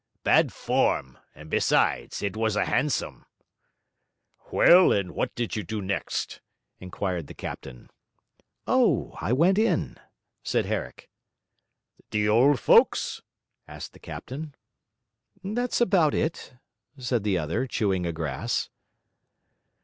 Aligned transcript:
'Bad 0.23 0.51
form. 0.51 1.19
And 1.35 1.47
besides, 1.47 2.23
it 2.23 2.35
was 2.35 2.55
a 2.55 2.65
hansom.' 2.65 3.23
'Well, 4.51 4.91
and 4.91 5.11
what 5.11 5.35
did 5.35 5.55
you 5.55 5.61
do 5.61 5.79
next?' 5.79 6.41
inquired 6.79 7.27
the 7.27 7.35
captain. 7.35 7.87
'Oh, 8.65 9.15
I 9.21 9.31
went 9.31 9.59
in,' 9.59 9.99
said 10.41 10.65
Herrick. 10.65 11.07
'The 12.09 12.27
old 12.27 12.59
folks?' 12.59 13.21
asked 13.67 13.93
the 13.93 13.99
captain. 13.99 14.55
'That's 15.43 15.79
about 15.79 16.15
it,' 16.15 16.55
said 16.97 17.21
the 17.23 17.37
other, 17.37 17.67
chewing 17.67 18.07
a 18.07 18.11
grass. 18.11 18.71